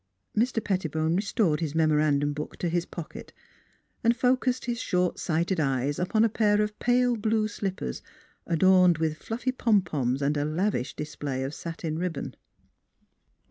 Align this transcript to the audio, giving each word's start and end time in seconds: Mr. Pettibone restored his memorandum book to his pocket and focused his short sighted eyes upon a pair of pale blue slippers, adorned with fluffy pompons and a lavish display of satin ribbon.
Mr. 0.35 0.63
Pettibone 0.63 1.15
restored 1.15 1.59
his 1.59 1.75
memorandum 1.75 2.33
book 2.33 2.57
to 2.57 2.69
his 2.69 2.87
pocket 2.87 3.33
and 4.03 4.17
focused 4.17 4.65
his 4.65 4.81
short 4.81 5.19
sighted 5.19 5.59
eyes 5.59 5.99
upon 5.99 6.25
a 6.25 6.27
pair 6.27 6.59
of 6.59 6.79
pale 6.79 7.15
blue 7.15 7.47
slippers, 7.47 8.01
adorned 8.47 8.97
with 8.97 9.17
fluffy 9.19 9.51
pompons 9.51 10.23
and 10.23 10.37
a 10.37 10.43
lavish 10.43 10.95
display 10.95 11.43
of 11.43 11.53
satin 11.53 11.99
ribbon. 11.99 12.33